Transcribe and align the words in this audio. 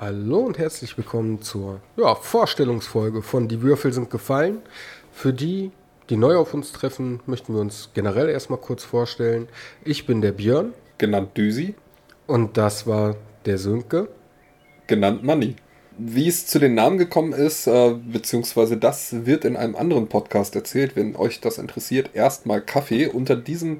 Hallo 0.00 0.40
und 0.40 0.58
herzlich 0.58 0.96
willkommen 0.96 1.40
zur 1.40 1.80
ja, 1.96 2.16
Vorstellungsfolge 2.16 3.22
von 3.22 3.46
Die 3.46 3.62
Würfel 3.62 3.92
sind 3.92 4.10
gefallen. 4.10 4.60
Für 5.12 5.32
die, 5.32 5.70
die 6.10 6.16
neu 6.16 6.36
auf 6.36 6.52
uns 6.52 6.72
treffen, 6.72 7.20
möchten 7.26 7.54
wir 7.54 7.60
uns 7.60 7.90
generell 7.94 8.28
erstmal 8.28 8.58
kurz 8.58 8.82
vorstellen. 8.82 9.46
Ich 9.84 10.04
bin 10.04 10.20
der 10.20 10.32
Björn. 10.32 10.74
Genannt 10.98 11.36
Düsi. 11.36 11.76
Und 12.26 12.56
das 12.56 12.88
war 12.88 13.14
der 13.46 13.56
Sönke. 13.56 14.08
Genannt 14.88 15.22
Manni. 15.22 15.54
Wie 15.96 16.26
es 16.26 16.46
zu 16.46 16.58
den 16.58 16.74
Namen 16.74 16.98
gekommen 16.98 17.32
ist, 17.32 17.66
äh, 17.66 17.94
beziehungsweise 17.94 18.76
das 18.76 19.26
wird 19.26 19.44
in 19.44 19.56
einem 19.56 19.76
anderen 19.76 20.08
Podcast 20.08 20.56
erzählt, 20.56 20.96
wenn 20.96 21.14
euch 21.14 21.40
das 21.40 21.58
interessiert. 21.58 22.10
Erstmal 22.14 22.60
Kaffee. 22.60 23.06
Unter 23.06 23.36
diesem 23.36 23.78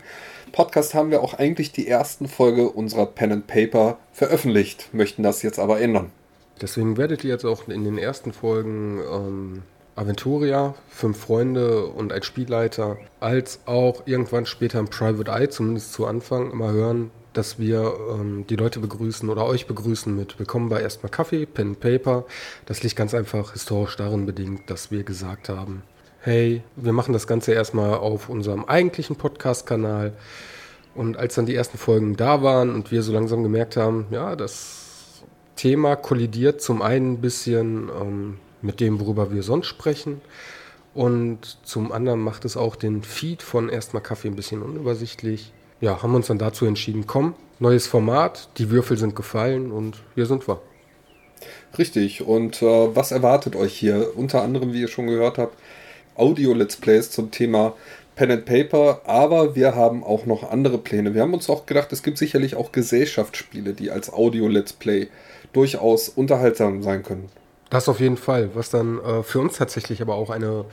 Podcast 0.52 0.94
haben 0.94 1.10
wir 1.10 1.22
auch 1.22 1.34
eigentlich 1.34 1.72
die 1.72 1.88
ersten 1.88 2.28
Folge 2.28 2.68
unserer 2.70 3.06
Pen 3.06 3.32
and 3.32 3.46
Paper 3.48 3.98
veröffentlicht, 4.12 4.90
möchten 4.92 5.24
das 5.24 5.42
jetzt 5.42 5.58
aber 5.58 5.80
ändern. 5.80 6.12
Deswegen 6.60 6.96
werdet 6.96 7.24
ihr 7.24 7.30
jetzt 7.30 7.44
auch 7.44 7.66
in 7.66 7.82
den 7.82 7.98
ersten 7.98 8.32
Folgen 8.32 9.00
ähm, 9.00 9.62
Aventuria, 9.96 10.74
fünf 10.88 11.18
Freunde 11.18 11.86
und 11.86 12.12
ein 12.12 12.22
Spielleiter, 12.22 12.98
als 13.18 13.60
auch 13.66 14.06
irgendwann 14.06 14.46
später 14.46 14.78
ein 14.78 14.88
Private 14.88 15.30
Eye, 15.30 15.48
zumindest 15.48 15.92
zu 15.92 16.06
Anfang, 16.06 16.52
immer 16.52 16.70
hören, 16.70 17.10
dass 17.34 17.58
wir 17.58 17.94
ähm, 18.10 18.46
die 18.48 18.54
Leute 18.54 18.78
begrüßen 18.78 19.28
oder 19.28 19.44
euch 19.44 19.66
begrüßen 19.66 20.14
mit 20.14 20.38
Willkommen 20.38 20.68
bei 20.68 20.80
erstmal 20.80 21.10
Kaffee, 21.10 21.46
Pen 21.46 21.74
Paper. 21.74 22.24
Das 22.64 22.82
liegt 22.84 22.94
ganz 22.94 23.12
einfach 23.12 23.52
historisch 23.52 23.96
darin 23.96 24.24
bedingt, 24.24 24.70
dass 24.70 24.92
wir 24.92 25.02
gesagt 25.02 25.48
haben, 25.48 25.82
hey, 26.20 26.62
wir 26.76 26.92
machen 26.92 27.12
das 27.12 27.26
Ganze 27.26 27.52
erstmal 27.52 27.94
auf 27.94 28.28
unserem 28.28 28.64
eigentlichen 28.64 29.16
Podcast-Kanal. 29.16 30.12
Und 30.94 31.16
als 31.16 31.34
dann 31.34 31.46
die 31.46 31.56
ersten 31.56 31.76
Folgen 31.76 32.16
da 32.16 32.44
waren 32.44 32.72
und 32.72 32.92
wir 32.92 33.02
so 33.02 33.12
langsam 33.12 33.42
gemerkt 33.42 33.76
haben, 33.76 34.06
ja, 34.12 34.36
das 34.36 35.24
Thema 35.56 35.96
kollidiert 35.96 36.62
zum 36.62 36.82
einen 36.82 37.14
ein 37.14 37.20
bisschen 37.20 37.90
ähm, 38.00 38.38
mit 38.62 38.78
dem, 38.78 39.00
worüber 39.00 39.32
wir 39.32 39.42
sonst 39.42 39.66
sprechen. 39.66 40.20
Und 40.94 41.58
zum 41.64 41.90
anderen 41.90 42.20
macht 42.20 42.44
es 42.44 42.56
auch 42.56 42.76
den 42.76 43.02
Feed 43.02 43.42
von 43.42 43.68
Erstmal 43.68 44.04
Kaffee 44.04 44.28
ein 44.28 44.36
bisschen 44.36 44.62
unübersichtlich. 44.62 45.52
Ja, 45.84 46.02
haben 46.02 46.14
uns 46.14 46.28
dann 46.28 46.38
dazu 46.38 46.64
entschieden, 46.64 47.06
komm, 47.06 47.34
neues 47.58 47.86
Format, 47.86 48.48
die 48.56 48.70
Würfel 48.70 48.96
sind 48.96 49.14
gefallen 49.14 49.70
und 49.70 49.98
hier 50.14 50.24
sind 50.24 50.48
wir. 50.48 50.62
Richtig, 51.76 52.22
und 52.22 52.62
äh, 52.62 52.96
was 52.96 53.12
erwartet 53.12 53.54
euch 53.54 53.74
hier? 53.74 54.16
Unter 54.16 54.40
anderem, 54.40 54.72
wie 54.72 54.80
ihr 54.80 54.88
schon 54.88 55.08
gehört 55.08 55.36
habt, 55.36 55.58
Audio-Let's 56.14 56.76
Plays 56.76 57.10
zum 57.10 57.30
Thema 57.30 57.74
Pen 58.16 58.30
and 58.30 58.46
Paper, 58.46 59.02
aber 59.04 59.56
wir 59.56 59.74
haben 59.74 60.02
auch 60.04 60.24
noch 60.24 60.50
andere 60.50 60.78
Pläne. 60.78 61.12
Wir 61.12 61.20
haben 61.20 61.34
uns 61.34 61.50
auch 61.50 61.66
gedacht, 61.66 61.92
es 61.92 62.02
gibt 62.02 62.16
sicherlich 62.16 62.56
auch 62.56 62.72
Gesellschaftsspiele, 62.72 63.74
die 63.74 63.90
als 63.90 64.10
Audio-Let's 64.10 64.72
Play 64.72 65.08
durchaus 65.52 66.08
unterhaltsam 66.08 66.82
sein 66.82 67.02
können. 67.02 67.28
Das 67.70 67.88
auf 67.88 67.98
jeden 67.98 68.16
Fall, 68.16 68.50
was 68.54 68.70
dann 68.70 69.00
äh, 69.00 69.22
für 69.22 69.40
uns 69.40 69.56
tatsächlich 69.56 70.02
aber 70.02 70.14
auch 70.14 70.30
eine 70.30 70.64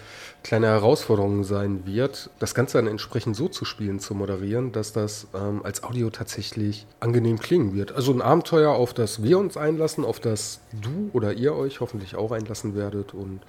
kleine 0.44 0.67
Herausforderung 0.67 1.44
sein 1.44 1.86
wird, 1.86 2.30
das 2.39 2.53
Ganze 2.53 2.78
dann 2.78 2.88
entsprechend 2.88 3.36
so 3.36 3.48
zu 3.48 3.66
spielen, 3.66 4.00
zu 4.00 4.14
moderieren, 4.14 4.72
dass 4.72 4.92
das 4.92 5.28
ähm, 5.33 5.61
als 5.64 5.83
Audio 5.83 6.09
tatsächlich 6.09 6.86
angenehm 7.00 7.39
klingen 7.39 7.75
wird. 7.75 7.92
Also 7.92 8.11
ein 8.11 8.22
Abenteuer, 8.22 8.72
auf 8.72 8.94
das 8.94 9.23
wir 9.23 9.39
uns 9.39 9.58
einlassen, 9.58 10.03
auf 10.03 10.20
das 10.20 10.59
du 10.81 11.09
oder 11.14 11.33
ihr 11.33 11.56
euch 11.56 11.80
hoffentlich 11.80 12.16
auch 12.16 12.31
einlassen 12.31 12.75
werdet 12.75 13.14
und 13.14 13.42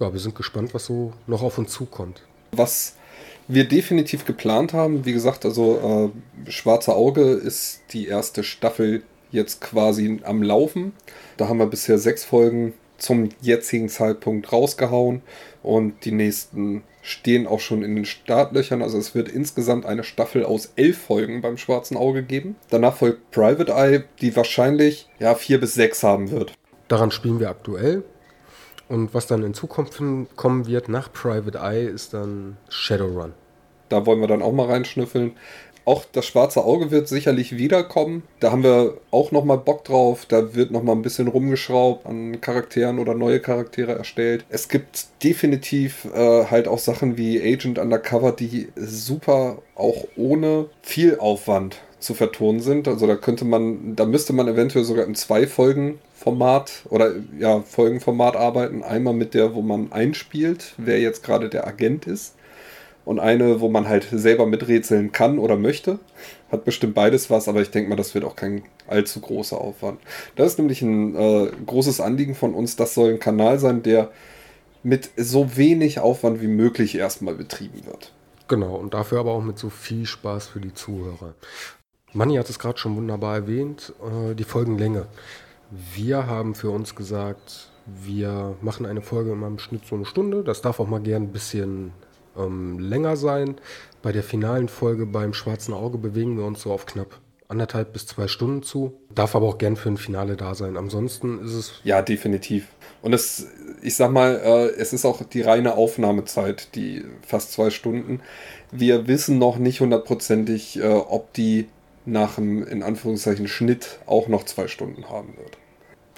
ja, 0.00 0.12
wir 0.12 0.20
sind 0.20 0.34
gespannt, 0.34 0.74
was 0.74 0.86
so 0.86 1.12
noch 1.26 1.42
auf 1.42 1.56
uns 1.58 1.70
zukommt. 1.70 2.22
Was 2.52 2.96
wir 3.46 3.68
definitiv 3.68 4.24
geplant 4.24 4.72
haben, 4.72 5.04
wie 5.04 5.12
gesagt, 5.12 5.44
also 5.44 6.12
äh, 6.46 6.50
Schwarze 6.50 6.94
Auge 6.94 7.22
ist 7.32 7.82
die 7.92 8.06
erste 8.06 8.42
Staffel 8.42 9.02
jetzt 9.34 9.60
quasi 9.60 10.20
am 10.24 10.42
Laufen. 10.42 10.92
Da 11.36 11.48
haben 11.48 11.58
wir 11.58 11.66
bisher 11.66 11.98
sechs 11.98 12.24
Folgen 12.24 12.72
zum 12.96 13.28
jetzigen 13.40 13.88
Zeitpunkt 13.88 14.52
rausgehauen 14.52 15.20
und 15.62 16.04
die 16.04 16.12
nächsten 16.12 16.82
stehen 17.02 17.46
auch 17.46 17.60
schon 17.60 17.82
in 17.82 17.96
den 17.96 18.06
Startlöchern. 18.06 18.80
Also 18.80 18.96
es 18.96 19.14
wird 19.14 19.28
insgesamt 19.28 19.84
eine 19.84 20.04
Staffel 20.04 20.44
aus 20.44 20.72
elf 20.76 20.98
Folgen 20.98 21.42
beim 21.42 21.58
Schwarzen 21.58 21.98
Auge 21.98 22.22
geben. 22.22 22.56
Danach 22.70 22.96
folgt 22.96 23.30
Private 23.30 23.72
Eye, 23.72 24.04
die 24.22 24.34
wahrscheinlich 24.34 25.08
ja 25.18 25.34
vier 25.34 25.60
bis 25.60 25.74
sechs 25.74 26.02
haben 26.02 26.30
wird. 26.30 26.54
Daran 26.88 27.10
spielen 27.10 27.40
wir 27.40 27.50
aktuell. 27.50 28.04
Und 28.88 29.14
was 29.14 29.26
dann 29.26 29.42
in 29.42 29.54
Zukunft 29.54 30.00
kommen 30.36 30.66
wird 30.66 30.88
nach 30.88 31.12
Private 31.12 31.58
Eye, 31.58 31.86
ist 31.86 32.14
dann 32.14 32.56
Shadowrun. 32.68 33.32
Da 33.88 34.06
wollen 34.06 34.20
wir 34.20 34.28
dann 34.28 34.42
auch 34.42 34.52
mal 34.52 34.66
reinschnüffeln. 34.66 35.32
Auch 35.84 36.04
das 36.10 36.26
schwarze 36.26 36.64
Auge 36.64 36.90
wird 36.90 37.08
sicherlich 37.08 37.56
wiederkommen. 37.56 38.22
Da 38.40 38.52
haben 38.52 38.62
wir 38.62 38.98
auch 39.10 39.32
noch 39.32 39.44
mal 39.44 39.56
Bock 39.56 39.84
drauf. 39.84 40.24
Da 40.26 40.54
wird 40.54 40.70
noch 40.70 40.82
mal 40.82 40.92
ein 40.92 41.02
bisschen 41.02 41.28
rumgeschraubt 41.28 42.06
an 42.06 42.40
Charakteren 42.40 42.98
oder 42.98 43.14
neue 43.14 43.40
Charaktere 43.40 43.92
erstellt. 43.92 44.44
Es 44.48 44.68
gibt 44.68 45.06
definitiv 45.22 46.06
äh, 46.14 46.46
halt 46.46 46.68
auch 46.68 46.78
Sachen 46.78 47.18
wie 47.18 47.40
Agent 47.40 47.78
Undercover, 47.78 48.32
die 48.32 48.68
super 48.76 49.58
auch 49.74 50.06
ohne 50.16 50.66
viel 50.82 51.18
Aufwand 51.18 51.76
zu 51.98 52.14
vertonen 52.14 52.60
sind. 52.60 52.88
Also 52.88 53.06
da 53.06 53.16
könnte 53.16 53.44
man, 53.44 53.96
da 53.96 54.06
müsste 54.06 54.32
man 54.32 54.48
eventuell 54.48 54.84
sogar 54.84 55.06
in 55.06 55.14
zwei 55.14 55.46
Folgen 55.46 55.98
Format 56.14 56.82
oder 56.88 57.12
ja, 57.38 57.60
Folgenformat 57.60 58.36
arbeiten. 58.36 58.82
Einmal 58.82 59.14
mit 59.14 59.34
der, 59.34 59.54
wo 59.54 59.60
man 59.60 59.92
einspielt, 59.92 60.74
wer 60.78 60.98
jetzt 61.00 61.22
gerade 61.22 61.50
der 61.50 61.66
Agent 61.66 62.06
ist. 62.06 62.34
Und 63.04 63.20
eine, 63.20 63.60
wo 63.60 63.68
man 63.68 63.86
halt 63.86 64.08
selber 64.10 64.46
miträtseln 64.46 65.12
kann 65.12 65.38
oder 65.38 65.56
möchte. 65.56 65.98
Hat 66.50 66.64
bestimmt 66.64 66.94
beides 66.94 67.28
was, 67.28 67.48
aber 67.48 67.60
ich 67.60 67.70
denke 67.70 67.90
mal, 67.90 67.96
das 67.96 68.14
wird 68.14 68.24
auch 68.24 68.36
kein 68.36 68.62
allzu 68.86 69.20
großer 69.20 69.60
Aufwand. 69.60 70.00
Das 70.36 70.52
ist 70.52 70.58
nämlich 70.58 70.80
ein 70.80 71.14
äh, 71.14 71.50
großes 71.66 72.00
Anliegen 72.00 72.34
von 72.34 72.54
uns. 72.54 72.76
Das 72.76 72.94
soll 72.94 73.10
ein 73.10 73.20
Kanal 73.20 73.58
sein, 73.58 73.82
der 73.82 74.10
mit 74.82 75.10
so 75.16 75.56
wenig 75.56 75.98
Aufwand 76.00 76.40
wie 76.40 76.46
möglich 76.46 76.96
erstmal 76.96 77.34
betrieben 77.34 77.84
wird. 77.86 78.12
Genau, 78.48 78.76
und 78.76 78.94
dafür 78.94 79.20
aber 79.20 79.32
auch 79.32 79.42
mit 79.42 79.58
so 79.58 79.70
viel 79.70 80.06
Spaß 80.06 80.48
für 80.48 80.60
die 80.60 80.74
Zuhörer. 80.74 81.34
Manni 82.12 82.36
hat 82.36 82.48
es 82.48 82.58
gerade 82.58 82.78
schon 82.78 82.94
wunderbar 82.94 83.34
erwähnt, 83.34 83.92
äh, 84.02 84.34
die 84.34 84.44
Folgenlänge. 84.44 85.06
Wir 85.94 86.26
haben 86.26 86.54
für 86.54 86.70
uns 86.70 86.94
gesagt, 86.94 87.70
wir 87.86 88.56
machen 88.60 88.86
eine 88.86 89.02
Folge 89.02 89.32
immer 89.32 89.46
im 89.46 89.58
Schnitt 89.58 89.86
so 89.86 89.96
eine 89.96 90.04
Stunde. 90.04 90.44
Das 90.44 90.62
darf 90.62 90.78
auch 90.78 90.86
mal 90.86 91.00
gern 91.00 91.24
ein 91.24 91.32
bisschen 91.32 91.92
ähm, 92.36 92.78
länger 92.78 93.16
sein. 93.16 93.56
Bei 94.02 94.12
der 94.12 94.22
finalen 94.22 94.68
Folge 94.68 95.06
beim 95.06 95.34
Schwarzen 95.34 95.72
Auge 95.72 95.98
bewegen 95.98 96.36
wir 96.36 96.44
uns 96.44 96.62
so 96.62 96.72
auf 96.72 96.86
knapp 96.86 97.20
anderthalb 97.48 97.92
bis 97.92 98.06
zwei 98.06 98.26
Stunden 98.26 98.62
zu. 98.62 98.94
Darf 99.14 99.36
aber 99.36 99.46
auch 99.46 99.58
gern 99.58 99.76
für 99.76 99.88
ein 99.88 99.96
Finale 99.96 100.36
da 100.36 100.54
sein. 100.54 100.76
Ansonsten 100.76 101.44
ist 101.44 101.52
es. 101.52 101.72
Ja, 101.84 102.02
definitiv. 102.02 102.68
Und 103.02 103.12
es, 103.12 103.48
ich 103.82 103.96
sag 103.96 104.10
mal, 104.12 104.40
äh, 104.42 104.80
es 104.80 104.92
ist 104.92 105.04
auch 105.04 105.22
die 105.22 105.42
reine 105.42 105.76
Aufnahmezeit, 105.76 106.74
die 106.74 107.04
fast 107.26 107.52
zwei 107.52 107.70
Stunden. 107.70 108.20
Wir 108.72 109.06
wissen 109.06 109.38
noch 109.38 109.58
nicht 109.58 109.80
hundertprozentig, 109.80 110.78
äh, 110.80 110.86
ob 110.86 111.32
die 111.34 111.68
nach 112.06 112.36
dem, 112.36 112.66
in 112.66 112.82
Anführungszeichen, 112.82 113.48
Schnitt 113.48 113.98
auch 114.06 114.28
noch 114.28 114.44
zwei 114.44 114.68
Stunden 114.68 115.08
haben 115.08 115.36
wird. 115.36 115.58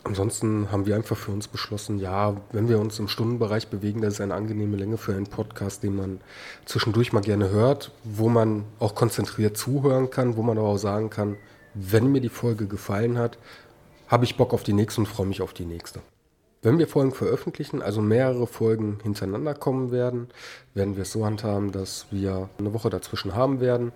Ansonsten 0.06 0.70
haben 0.70 0.86
wir 0.86 0.94
einfach 0.94 1.16
für 1.16 1.32
uns 1.32 1.48
beschlossen, 1.48 1.98
ja, 1.98 2.36
wenn 2.52 2.68
wir 2.68 2.78
uns 2.78 3.00
im 3.00 3.08
Stundenbereich 3.08 3.66
bewegen, 3.66 4.02
das 4.02 4.14
ist 4.14 4.20
eine 4.20 4.34
angenehme 4.34 4.76
Länge 4.76 4.98
für 4.98 5.12
einen 5.12 5.26
Podcast, 5.26 5.82
den 5.82 5.96
man 5.96 6.20
zwischendurch 6.64 7.12
mal 7.12 7.22
gerne 7.22 7.50
hört, 7.50 7.90
wo 8.04 8.28
man 8.28 8.64
auch 8.78 8.94
konzentriert 8.94 9.56
zuhören 9.56 10.08
kann, 10.08 10.36
wo 10.36 10.42
man 10.42 10.58
aber 10.58 10.68
auch 10.68 10.78
sagen 10.78 11.10
kann, 11.10 11.36
wenn 11.74 12.12
mir 12.12 12.20
die 12.20 12.28
Folge 12.28 12.68
gefallen 12.68 13.18
hat, 13.18 13.36
habe 14.06 14.24
ich 14.24 14.36
Bock 14.36 14.54
auf 14.54 14.62
die 14.62 14.74
nächste 14.74 15.00
und 15.00 15.08
freue 15.08 15.26
mich 15.26 15.42
auf 15.42 15.52
die 15.52 15.64
nächste. 15.64 15.98
Wenn 16.62 16.78
wir 16.78 16.86
Folgen 16.86 17.12
veröffentlichen, 17.12 17.82
also 17.82 18.00
mehrere 18.00 18.46
Folgen 18.46 18.98
hintereinander 19.02 19.54
kommen 19.54 19.90
werden, 19.90 20.28
werden 20.74 20.94
wir 20.94 21.02
es 21.02 21.12
so 21.12 21.26
handhaben, 21.26 21.72
dass 21.72 22.06
wir 22.12 22.48
eine 22.58 22.72
Woche 22.72 22.90
dazwischen 22.90 23.34
haben 23.34 23.60
werden. 23.60 23.90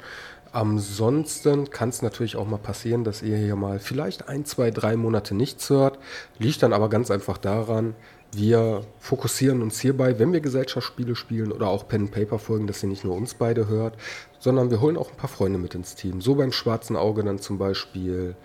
Ansonsten 0.53 1.71
kann 1.71 1.91
es 1.91 2.03
natürlich 2.03 2.35
auch 2.37 2.47
mal 2.47 2.59
passieren, 2.59 3.05
dass 3.05 3.23
ihr 3.23 3.37
hier 3.37 3.57
mal 3.57 3.79
vielleicht 3.79 4.29
ein, 4.29 4.45
zwei, 4.45 4.71
drei 4.71 4.97
Monate 4.97 5.35
nichts 5.35 5.71
hört. 5.71 5.99
Liegt 6.39 6.63
dann 6.63 6.73
aber 6.73 6.89
ganz 6.89 7.11
einfach 7.11 7.39
daran, 7.39 7.95
wir 8.33 8.83
fokussieren 8.99 9.63
uns 9.63 9.81
hierbei, 9.81 10.19
wenn 10.19 10.33
wir 10.33 10.41
Gesellschaftsspiele 10.41 11.17
spielen 11.17 11.53
oder 11.53 11.69
auch 11.69 11.89
Pen-Paper-Folgen, 11.89 12.67
dass 12.67 12.83
ihr 12.83 12.89
nicht 12.89 13.05
nur 13.05 13.17
uns 13.17 13.35
beide 13.35 13.69
hört, 13.69 13.97
sondern 14.39 14.71
wir 14.71 14.81
holen 14.81 14.97
auch 14.97 15.11
ein 15.11 15.17
paar 15.17 15.29
Freunde 15.29 15.59
mit 15.59 15.75
ins 15.75 15.95
Team. 15.95 16.21
So 16.21 16.37
beim 16.37 16.53
Schwarzen 16.53 16.97
Auge 16.97 17.25
dann 17.25 17.39
zum 17.39 17.59
Beispiel 17.59 18.37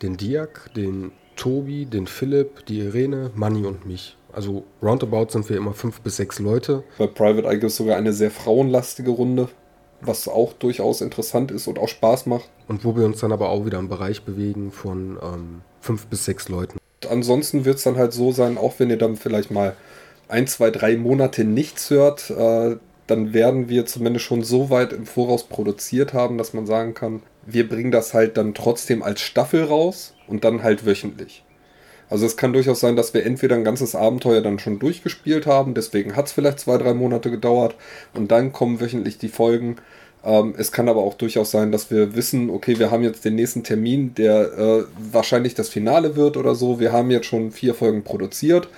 den 0.00 0.16
Diak, 0.16 0.70
den 0.74 1.12
Tobi, 1.36 1.86
den 1.86 2.06
Philipp, 2.06 2.66
die 2.66 2.80
Irene, 2.80 3.30
Manni 3.34 3.64
und 3.66 3.86
mich. 3.86 4.16
Also 4.32 4.64
roundabout 4.82 5.30
sind 5.30 5.48
wir 5.48 5.56
immer 5.56 5.74
fünf 5.74 6.00
bis 6.00 6.16
sechs 6.16 6.38
Leute. 6.38 6.84
Bei 6.98 7.06
Private 7.06 7.46
Eye 7.46 7.58
gibt 7.58 7.64
es 7.64 7.76
sogar 7.76 7.96
eine 7.96 8.12
sehr 8.12 8.30
frauenlastige 8.30 9.10
Runde 9.10 9.48
was 10.04 10.28
auch 10.28 10.52
durchaus 10.52 11.00
interessant 11.00 11.50
ist 11.50 11.66
und 11.66 11.78
auch 11.78 11.88
Spaß 11.88 12.26
macht. 12.26 12.48
Und 12.68 12.84
wo 12.84 12.96
wir 12.96 13.04
uns 13.04 13.20
dann 13.20 13.32
aber 13.32 13.48
auch 13.50 13.64
wieder 13.64 13.78
im 13.78 13.88
Bereich 13.88 14.22
bewegen 14.22 14.72
von 14.72 15.18
ähm, 15.22 15.60
fünf 15.80 16.06
bis 16.06 16.24
sechs 16.24 16.48
Leuten. 16.48 16.78
Ansonsten 17.08 17.64
wird 17.64 17.78
es 17.78 17.84
dann 17.84 17.96
halt 17.96 18.12
so 18.12 18.32
sein, 18.32 18.58
auch 18.58 18.74
wenn 18.78 18.90
ihr 18.90 18.98
dann 18.98 19.16
vielleicht 19.16 19.50
mal 19.50 19.76
ein, 20.28 20.46
zwei, 20.46 20.70
drei 20.70 20.96
Monate 20.96 21.44
nichts 21.44 21.90
hört, 21.90 22.30
äh, 22.30 22.76
dann 23.06 23.34
werden 23.34 23.68
wir 23.68 23.86
zumindest 23.86 24.24
schon 24.24 24.42
so 24.42 24.70
weit 24.70 24.92
im 24.92 25.06
Voraus 25.06 25.44
produziert 25.44 26.14
haben, 26.14 26.38
dass 26.38 26.54
man 26.54 26.66
sagen 26.66 26.94
kann, 26.94 27.22
wir 27.44 27.68
bringen 27.68 27.90
das 27.90 28.14
halt 28.14 28.36
dann 28.36 28.54
trotzdem 28.54 29.02
als 29.02 29.20
Staffel 29.20 29.64
raus 29.64 30.14
und 30.28 30.44
dann 30.44 30.62
halt 30.62 30.86
wöchentlich. 30.86 31.44
Also 32.12 32.26
es 32.26 32.36
kann 32.36 32.52
durchaus 32.52 32.80
sein, 32.80 32.94
dass 32.94 33.14
wir 33.14 33.24
entweder 33.24 33.56
ein 33.56 33.64
ganzes 33.64 33.94
Abenteuer 33.94 34.42
dann 34.42 34.58
schon 34.58 34.78
durchgespielt 34.78 35.46
haben, 35.46 35.72
deswegen 35.72 36.14
hat 36.14 36.26
es 36.26 36.32
vielleicht 36.32 36.60
zwei, 36.60 36.76
drei 36.76 36.92
Monate 36.92 37.30
gedauert 37.30 37.74
und 38.12 38.30
dann 38.30 38.52
kommen 38.52 38.82
wöchentlich 38.82 39.16
die 39.16 39.30
Folgen. 39.30 39.76
Ähm, 40.22 40.52
es 40.58 40.72
kann 40.72 40.90
aber 40.90 41.00
auch 41.00 41.14
durchaus 41.14 41.50
sein, 41.50 41.72
dass 41.72 41.90
wir 41.90 42.14
wissen, 42.14 42.50
okay, 42.50 42.78
wir 42.78 42.90
haben 42.90 43.02
jetzt 43.02 43.24
den 43.24 43.34
nächsten 43.34 43.64
Termin, 43.64 44.14
der 44.14 44.52
äh, 44.58 44.84
wahrscheinlich 45.10 45.54
das 45.54 45.70
Finale 45.70 46.14
wird 46.14 46.36
oder 46.36 46.54
so. 46.54 46.78
Wir 46.78 46.92
haben 46.92 47.10
jetzt 47.10 47.28
schon 47.28 47.50
vier 47.50 47.74
Folgen 47.74 48.04
produziert. 48.04 48.68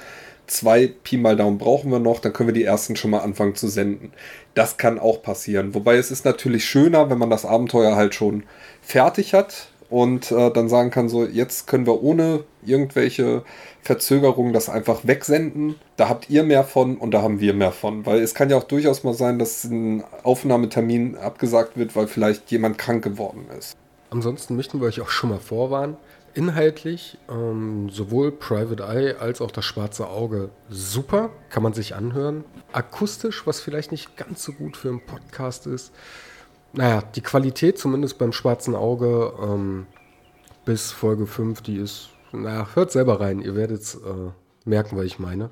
Zwei 0.47 0.93
Pi 1.03 1.17
mal 1.17 1.35
Daumen 1.35 1.59
brauchen 1.59 1.91
wir 1.91 1.99
noch, 1.99 2.21
dann 2.21 2.33
können 2.33 2.51
wir 2.51 2.55
die 2.55 2.63
ersten 2.63 2.95
schon 2.95 3.11
mal 3.11 3.19
anfangen 3.19 3.57
zu 3.57 3.67
senden. 3.67 4.13
Das 4.55 4.77
kann 4.77 5.01
auch 5.01 5.23
passieren. 5.23 5.75
Wobei 5.75 5.97
es 5.97 6.13
ist 6.13 6.25
natürlich 6.25 6.67
schöner, 6.67 7.11
wenn 7.11 7.19
man 7.19 7.31
das 7.31 7.45
Abenteuer 7.45 7.97
halt 7.97 8.15
schon 8.15 8.45
fertig 8.81 9.35
hat 9.35 9.71
und 9.95 10.33
äh, 10.33 10.51
dann 10.51 10.69
sagen 10.69 10.91
kann, 10.91 11.09
so 11.09 11.25
jetzt 11.25 11.69
können 11.69 11.87
wir 11.87 12.03
ohne 12.03 12.43
irgendwelche 12.67 13.45
Verzögerungen 13.81 14.53
das 14.53 14.69
einfach 14.69 15.07
wegsenden. 15.07 15.77
Da 15.97 16.09
habt 16.09 16.29
ihr 16.29 16.43
mehr 16.43 16.65
von 16.65 16.97
und 16.97 17.13
da 17.13 17.23
haben 17.23 17.39
wir 17.39 17.55
mehr 17.55 17.71
von. 17.71 18.05
Weil 18.05 18.19
es 18.19 18.35
kann 18.35 18.51
ja 18.51 18.57
auch 18.57 18.65
durchaus 18.65 19.05
mal 19.05 19.15
sein, 19.15 19.39
dass 19.39 19.63
ein 19.63 20.03
Aufnahmetermin 20.25 21.17
abgesagt 21.17 21.77
wird, 21.77 21.95
weil 21.95 22.09
vielleicht 22.09 22.51
jemand 22.51 22.77
krank 22.77 23.05
geworden 23.05 23.47
ist. 23.57 23.77
Ansonsten 24.11 24.57
möchten 24.57 24.81
wir 24.81 24.89
euch 24.89 25.01
auch 25.01 25.11
schon 25.11 25.31
mal 25.31 25.39
vorwarnen. 25.39 25.97
Inhaltlich 26.35 27.17
ähm, 27.31 27.89
sowohl 27.89 28.33
Private 28.33 28.83
Eye 28.83 29.15
als 29.21 29.41
auch 29.41 29.53
das 29.53 29.65
schwarze 29.65 30.09
Auge 30.09 30.51
super, 30.71 31.31
kann 31.51 31.63
man 31.63 31.73
sich 31.73 31.95
anhören. 31.95 32.43
Akustisch, 32.73 33.47
was 33.47 33.61
vielleicht 33.61 33.93
nicht 33.93 34.17
ganz 34.17 34.43
so 34.43 34.51
gut 34.51 34.77
für 34.77 34.89
einen 34.89 35.07
Podcast 35.07 35.69
ist. 35.69 35.93
Naja, 36.75 37.03
die 37.15 37.21
Qualität, 37.21 37.79
zumindest 37.79 38.19
beim 38.19 38.33
schwarzen 38.33 38.75
Auge, 38.75 39.33
ähm, 39.41 39.87
bis 40.65 40.91
Folge 40.93 41.27
5, 41.27 41.63
die 41.63 41.77
ist, 41.77 42.11
naja, 42.33 42.69
hört 42.75 42.91
selber 42.91 43.21
rein, 43.21 43.41
ihr 43.41 43.55
werdet 43.55 43.81
es 43.81 43.95
äh, 43.95 44.31
merken, 44.65 44.97
was 44.97 45.05
ich 45.05 45.19
meine. 45.19 45.51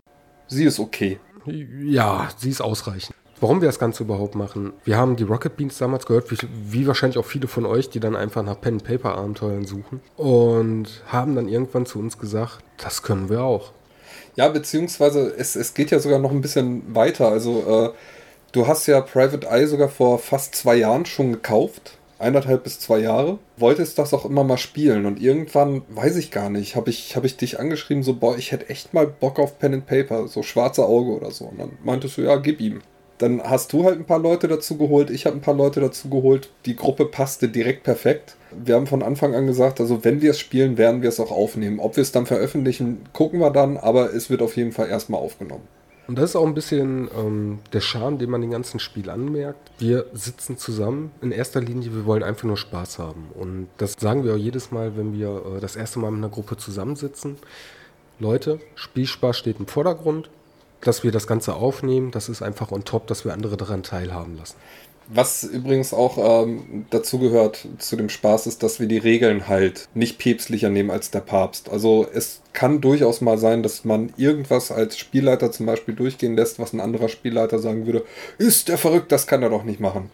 Sie 0.49 0.65
ist 0.65 0.81
okay. 0.81 1.21
Ja, 1.47 2.29
sie 2.37 2.51
ist 2.51 2.61
ausreichend 2.61 3.15
warum 3.43 3.61
wir 3.61 3.69
das 3.69 3.79
Ganze 3.81 4.05
überhaupt 4.05 4.37
machen. 4.37 4.73
Wir 4.85 4.97
haben 4.97 5.17
die 5.17 5.25
Rocket 5.25 5.57
Beans 5.57 5.77
damals 5.77 6.07
gehört, 6.07 6.31
wie, 6.31 6.37
wie 6.65 6.87
wahrscheinlich 6.87 7.19
auch 7.19 7.27
viele 7.27 7.49
von 7.49 7.67
euch, 7.67 7.91
die 7.91 7.99
dann 8.01 8.15
einfach 8.15 8.43
nach 8.45 8.59
Pen-Paper-Abenteuern 8.61 9.65
suchen 9.65 10.01
und 10.17 11.03
haben 11.09 11.35
dann 11.35 11.49
irgendwann 11.49 11.85
zu 11.85 11.99
uns 11.99 12.19
gesagt, 12.19 12.61
das 12.79 13.03
können 13.03 13.29
wir 13.29 13.43
auch. 13.43 13.73
Ja, 14.37 14.49
beziehungsweise 14.49 15.35
es, 15.37 15.57
es 15.57 15.75
geht 15.75 15.91
ja 15.91 15.99
sogar 15.99 16.21
noch 16.21 16.31
ein 16.31 16.41
bisschen 16.41 16.95
weiter. 16.95 17.29
Also 17.29 17.93
äh, 17.93 17.99
du 18.53 18.67
hast 18.67 18.87
ja 18.87 19.01
Private 19.01 19.47
Eye 19.49 19.67
sogar 19.67 19.89
vor 19.89 20.19
fast 20.19 20.55
zwei 20.55 20.77
Jahren 20.77 21.07
schon 21.07 21.33
gekauft. 21.33 21.99
Eineinhalb 22.19 22.63
bis 22.63 22.79
zwei 22.79 23.01
Jahre. 23.01 23.41
Wolltest 23.57 23.99
das 23.99 24.15
auch 24.15 24.25
immer 24.25 24.45
mal 24.45 24.59
spielen. 24.59 25.07
Und 25.07 25.21
irgendwann, 25.21 25.83
weiß 25.89 26.17
ich 26.17 26.31
gar 26.31 26.51
nicht, 26.51 26.77
habe 26.77 26.89
ich, 26.89 27.17
hab 27.17 27.25
ich 27.25 27.37
dich 27.37 27.59
angeschrieben, 27.59 28.05
so, 28.05 28.15
boah, 28.15 28.39
ich 28.39 28.53
hätte 28.53 28.69
echt 28.69 28.95
mal 28.95 29.09
Bock 29.09 29.41
auf 29.41 29.59
Pen 29.59 29.75
and 29.75 29.87
Paper, 29.87 30.29
so 30.29 30.45
schwarze 30.45 30.85
Auge 30.85 31.11
oder 31.11 31.33
so. 31.33 31.47
Und 31.47 31.59
dann 31.59 31.73
meintest 31.83 32.17
du, 32.19 32.23
ja, 32.23 32.37
gib 32.37 32.61
ihm. 32.61 32.81
Dann 33.19 33.43
hast 33.43 33.73
du 33.73 33.85
halt 33.85 33.99
ein 33.99 34.05
paar 34.05 34.21
Leute 34.21 34.49
dazu 34.49 34.77
geholt, 34.77 35.11
ich 35.11 35.27
habe 35.27 35.37
ein 35.37 35.43
paar 35.43 35.55
Leute 35.55 35.81
dazu 35.81 36.09
geholt. 36.09 36.51
Die 36.65 36.77
Gruppe 36.77 37.07
passte 37.07 37.49
direkt 37.49 37.83
perfekt. 37.83 38.37
Wir 38.53 38.77
haben 38.77 38.87
von 38.87 39.03
Anfang 39.03 39.35
an 39.35 39.47
gesagt, 39.47 39.81
also 39.81 40.05
wenn 40.05 40.23
wir 40.23 40.31
es 40.31 40.41
spielen, 40.41 40.79
werden 40.79 41.03
wir 41.03 41.09
es 41.09 41.21
auch 41.21 41.31
aufnehmen. 41.31 41.81
Ob 41.81 41.97
wir 41.97 42.03
es 42.03 42.13
dann 42.13 42.27
veröffentlichen, 42.27 43.01
gucken 43.13 43.41
wir 43.41 43.51
dann, 43.51 43.77
aber 43.77 44.15
es 44.15 44.31
wird 44.31 44.43
auf 44.43 44.57
jeden 44.57 44.73
Fall 44.73 44.89
erstmal 44.89 45.21
aufgenommen. 45.21 45.67
Und 46.13 46.19
das 46.19 46.29
ist 46.29 46.37
auch 46.37 46.47
ein 46.47 46.53
bisschen 46.53 47.09
ähm, 47.19 47.61
der 47.73 47.81
Charme, 47.81 48.19
den 48.19 48.29
man 48.29 48.43
dem 48.43 48.51
ganzen 48.51 48.79
Spiel 48.81 49.09
anmerkt. 49.09 49.71
Wir 49.79 50.05
sitzen 50.13 50.59
zusammen. 50.59 51.11
In 51.23 51.33
erster 51.33 51.63
Linie, 51.63 51.95
wir 51.95 52.05
wollen 52.05 52.23
einfach 52.23 52.45
nur 52.45 52.59
Spaß 52.59 52.99
haben. 52.99 53.31
Und 53.33 53.69
das 53.79 53.95
sagen 53.99 54.23
wir 54.23 54.35
auch 54.35 54.37
jedes 54.37 54.71
Mal, 54.71 54.95
wenn 54.99 55.15
wir 55.15 55.43
äh, 55.57 55.61
das 55.61 55.75
erste 55.75 56.01
Mal 56.01 56.11
mit 56.11 56.19
einer 56.19 56.29
Gruppe 56.29 56.59
zusammensitzen. 56.59 57.39
Leute, 58.19 58.61
Spielspaß 58.75 59.39
steht 59.39 59.59
im 59.59 59.67
Vordergrund 59.67 60.29
dass 60.83 61.05
wir 61.05 61.13
das 61.13 61.29
Ganze 61.29 61.55
aufnehmen, 61.55 62.11
das 62.11 62.29
ist 62.29 62.43
einfach 62.43 62.73
on 62.73 62.85
top, 62.85 63.07
dass 63.07 63.25
wir 63.25 63.33
andere 63.33 63.57
daran 63.57 63.85
teilhaben 63.85 64.37
lassen. 64.37 64.57
Was 65.09 65.45
übrigens 65.45 65.93
auch 65.93 66.45
ähm, 66.45 66.87
dazu 66.91 67.19
gehört 67.19 67.67
zu 67.79 67.97
dem 67.97 68.09
Spaß 68.09 68.47
ist, 68.47 68.63
dass 68.63 68.81
wir 68.81 68.87
die 68.87 68.99
Regeln 68.99 69.49
halt 69.49 69.89
nicht 69.95 70.19
päpstlicher 70.19 70.71
nehmen 70.71 70.91
als 70.91 71.11
der 71.11 71.21
Papst. 71.21 71.69
Also 71.69 72.07
es 72.13 72.41
kann 72.53 72.81
durchaus 72.81 73.21
mal 73.21 73.39
sein, 73.39 73.63
dass 73.63 73.85
man 73.85 74.13
irgendwas 74.17 74.71
als 74.71 74.97
Spielleiter 74.97 75.53
zum 75.53 75.67
Beispiel 75.67 75.95
durchgehen 75.95 76.37
lässt, 76.37 76.59
was 76.59 76.73
ein 76.73 76.81
anderer 76.81 77.09
Spielleiter 77.09 77.59
sagen 77.59 77.87
würde, 77.87 78.05
ist 78.39 78.69
der 78.69 78.79
verrückt, 78.79 79.13
das 79.13 79.27
kann 79.27 79.43
er 79.43 79.51
doch 79.51 79.65
nicht 79.65 79.81
machen. 79.81 80.11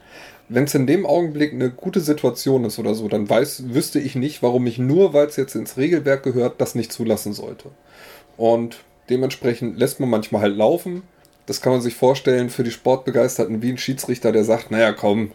Wenn 0.49 0.65
es 0.65 0.75
in 0.75 0.87
dem 0.87 1.05
Augenblick 1.05 1.53
eine 1.53 1.71
gute 1.71 2.01
Situation 2.01 2.65
ist 2.65 2.79
oder 2.79 2.95
so, 2.95 3.07
dann 3.09 3.29
weiß, 3.29 3.75
wüsste 3.75 4.01
ich 4.01 4.15
nicht, 4.15 4.43
warum 4.43 4.67
ich 4.67 4.79
nur, 4.79 5.13
weil 5.13 5.27
es 5.27 5.37
jetzt 5.37 5.55
ins 5.55 5.77
Regelwerk 5.77 6.23
gehört, 6.23 6.61
das 6.61 6.75
nicht 6.75 6.93
zulassen 6.93 7.35
sollte. 7.35 7.71
Und 8.39 8.79
Dementsprechend 9.09 9.79
lässt 9.79 10.01
man 10.01 10.11
manchmal 10.11 10.43
halt 10.43 10.57
laufen. 10.57 11.03
Das 11.49 11.63
kann 11.63 11.73
man 11.73 11.81
sich 11.81 11.95
vorstellen 11.95 12.51
für 12.51 12.63
die 12.63 12.71
Sportbegeisterten 12.71 13.63
wie 13.63 13.71
ein 13.71 13.79
Schiedsrichter, 13.79 14.33
der 14.33 14.45
sagt, 14.45 14.71
naja 14.71 14.93
komm, 14.93 15.33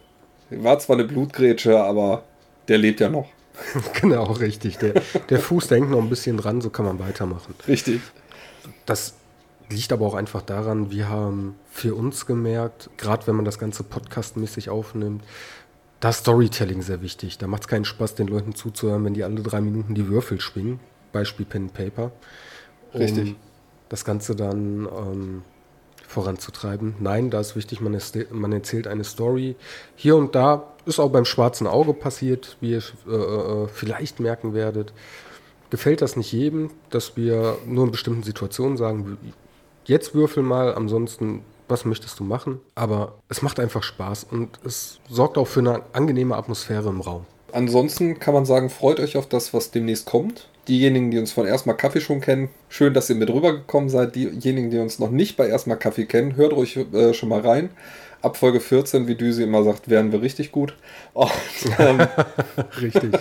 war 0.51 0.77
zwar 0.77 0.95
eine 0.95 1.06
Blutgrätsche, 1.06 1.83
aber 1.83 2.24
der 2.68 2.77
lebt 2.77 3.00
ja 3.00 3.10
noch. 3.10 3.27
genau, 4.00 4.25
richtig. 4.33 4.77
Der, 4.77 4.94
der 5.30 5.39
Fuß, 5.39 5.69
der 5.69 5.80
hängt 5.80 5.89
noch 5.89 5.98
ein 5.98 6.10
bisschen 6.10 6.38
dran, 6.38 6.62
so 6.62 6.69
kann 6.69 6.86
man 6.86 7.00
weitermachen. 7.00 7.56
Richtig. 7.68 8.00
Das 8.86 9.15
liegt 9.71 9.92
aber 9.92 10.06
auch 10.06 10.13
einfach 10.13 10.44
daran, 10.44 10.92
wir 10.92 11.10
haben 11.10 11.56
für 11.71 11.95
uns 11.95 12.27
gemerkt, 12.27 12.92
gerade 12.98 13.25
wenn 13.25 13.36
man 13.36 13.45
das 13.45 13.57
Ganze 13.57 13.81
podcastmäßig 13.81 14.69
aufnimmt, 14.69 15.24
da 16.00 16.09
ist 16.09 16.19
Storytelling 16.19 16.83
sehr 16.83 17.01
wichtig. 17.01 17.39
Da 17.39 17.48
macht 17.48 17.63
es 17.63 17.68
keinen 17.68 17.86
Spaß, 17.86 18.13
den 18.13 18.27
Leuten 18.27 18.54
zuzuhören, 18.54 19.04
wenn 19.04 19.16
die 19.16 19.24
alle 19.24 19.42
drei 19.42 19.62
Minuten 19.62 19.95
die 19.95 20.07
Würfel 20.07 20.39
schwingen. 20.39 20.80
Beispiel 21.12 21.48
Pen 21.48 21.63
and 21.63 21.74
Paper. 21.74 22.12
Um 22.92 23.01
Richtig 23.01 23.36
das 23.94 24.06
Ganze 24.06 24.36
dann 24.36 24.88
ähm, 24.88 25.44
voranzutreiben. 26.13 26.95
Nein, 27.00 27.30
da 27.30 27.39
ist 27.39 27.56
wichtig, 27.56 27.81
man, 27.81 27.94
ist, 27.94 28.18
man, 28.31 28.54
erzählt 28.54 28.88
eine 28.88 29.04
Story. 29.04 29.56
Hier 29.95 30.15
und 30.15 30.36
da 30.36 30.63
ist 30.86 31.00
auch 31.00 31.10
beim 31.10 31.25
schwarzen 31.25 31.68
Auge 31.68 31.94
passiert, 31.94 32.57
wie 32.62 32.71
ihr 32.71 32.83
äh, 33.07 33.12
äh, 33.12 33.68
vielleicht 33.68 34.19
merken 34.19 34.54
werdet. 34.54 34.94
Gefällt 35.69 36.01
das 36.01 36.15
nicht 36.15 36.31
jedem, 36.31 36.69
dass 36.89 37.18
wir 37.18 37.57
nur 37.65 37.86
in 37.86 37.92
bestimmten 37.92 38.24
Situationen 38.24 38.77
sagen, 38.77 39.18
jetzt 39.86 40.13
würfel 40.13 40.44
mal, 40.44 40.75
ansonsten, 40.75 41.42
was 41.68 41.83
möchtest 41.86 42.19
du 42.19 42.24
machen? 42.24 42.59
Aber 42.75 43.16
es 43.27 43.42
macht 43.42 43.59
einfach 43.59 43.83
Spaß 43.83 44.27
und 44.30 44.59
es 44.63 45.00
sorgt 45.09 45.38
auch 45.38 45.48
für 45.48 45.62
eine 45.62 45.81
angenehme 45.94 46.36
Atmosphäre 46.38 46.89
im 46.89 47.01
Raum. 47.01 47.25
Ansonsten 47.53 48.17
kann 48.17 48.33
man 48.33 48.45
sagen, 48.45 48.71
freut 48.71 49.00
euch 49.00 49.15
auf 49.15 49.29
das, 49.29 49.53
was 49.53 49.69
demnächst 49.69 50.07
kommt. 50.07 50.47
Diejenigen, 50.67 51.11
die 51.11 51.19
uns 51.19 51.31
von 51.31 51.45
erstmal 51.45 51.77
Kaffee 51.77 52.01
schon 52.01 52.19
kennen, 52.19 52.50
schön, 52.67 52.95
dass 52.95 53.11
ihr 53.11 53.16
mit 53.16 53.30
rübergekommen 53.30 53.89
seid. 53.89 54.16
Diejenigen, 54.16 54.71
die 54.71 54.80
uns 54.80 54.97
noch 54.97 55.11
nicht 55.11 55.37
bei 55.37 55.47
erstmal 55.47 55.78
Kaffee 55.78 56.06
kennen, 56.06 56.35
hört 56.35 56.54
euch 56.54 56.78
äh, 56.78 57.13
schon 57.13 57.30
mal 57.30 57.42
rein. 57.42 57.69
Ab 58.23 58.37
Folge 58.37 58.59
14, 58.59 59.06
wie 59.06 59.13
Düsi 59.13 59.44
immer 59.44 59.63
sagt, 59.63 59.87
werden 59.87 60.11
wir 60.11 60.23
richtig 60.23 60.51
gut. 60.51 60.75
Und, 61.13 61.30
ähm, 61.78 62.07
richtig. 62.81 63.13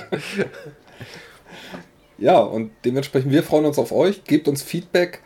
ja, 2.18 2.38
und 2.38 2.70
dementsprechend, 2.86 3.32
wir 3.32 3.42
freuen 3.42 3.66
uns 3.66 3.78
auf 3.78 3.92
euch. 3.92 4.24
Gebt 4.24 4.48
uns 4.48 4.62
Feedback. 4.62 5.20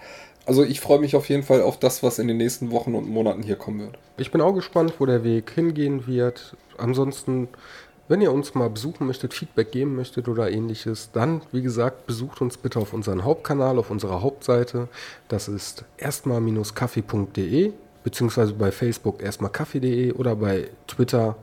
Also 0.47 0.65
ich 0.65 0.81
freue 0.81 0.99
mich 0.99 1.15
auf 1.15 1.29
jeden 1.29 1.45
Fall 1.45 1.63
auf 1.63 1.79
das, 1.79 2.03
was 2.03 2.19
in 2.19 2.27
den 2.27 2.39
nächsten 2.39 2.73
Wochen 2.73 2.97
und 2.97 3.09
Monaten 3.09 3.45
hier 3.45 3.57
kommen 3.57 3.81
wird. 3.81 3.99
Ich 4.17 4.33
bin 4.33 4.41
auch 4.41 4.53
gespannt, 4.53 4.95
wo 4.99 5.07
der 5.07 5.23
Weg 5.23 5.53
hingehen 5.53 6.09
wird. 6.09 6.57
Ansonsten 6.77 7.49
wenn 8.09 8.21
ihr 8.21 8.33
uns 8.33 8.55
mal 8.55 8.71
besuchen 8.71 9.07
möchtet, 9.07 9.35
Feedback 9.35 9.73
geben 9.73 9.97
möchtet 9.97 10.29
oder 10.29 10.51
ähnliches, 10.51 11.11
dann, 11.13 11.43
wie 11.53 11.63
gesagt, 11.63 12.07
besucht 12.07 12.41
uns 12.41 12.57
bitte 12.57 12.79
auf 12.79 12.93
unseren 12.93 13.25
Hauptkanal, 13.25 13.79
auf 13.79 13.91
unserer 13.91 14.23
Hauptseite. 14.23 14.89
Das 15.29 15.49
ist 15.49 15.85
erstmal-kaffee.de, 15.99 17.73
beziehungsweise 18.05 18.53
bei 18.53 18.71
Facebook 18.71 19.23
erstmalkaffee.de 19.23 20.13
oder 20.13 20.37
bei 20.37 20.69
Twitter 20.87 21.37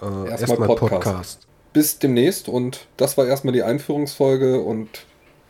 äh, 0.00 0.04
erstmal, 0.04 0.30
erstmal 0.30 0.68
Podcast. 0.68 0.90
Podcast. 0.90 1.46
Bis 1.72 1.98
demnächst 1.98 2.48
und 2.48 2.86
das 2.98 3.16
war 3.16 3.26
erstmal 3.26 3.54
die 3.54 3.62
Einführungsfolge 3.62 4.60
und 4.60 4.88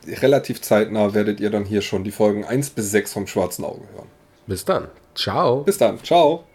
relativ 0.07 0.61
zeitnah 0.61 1.13
werdet 1.13 1.39
ihr 1.39 1.49
dann 1.49 1.65
hier 1.65 1.81
schon 1.81 2.03
die 2.03 2.11
Folgen 2.11 2.45
1 2.45 2.69
bis 2.71 2.91
6 2.91 3.13
vom 3.13 3.27
Schwarzen 3.27 3.65
Auge 3.65 3.81
hören. 3.93 4.07
Bis 4.47 4.63
dann. 4.63 4.87
Ciao. 5.15 5.63
Bis 5.63 5.77
dann. 5.77 6.01
Ciao. 6.03 6.45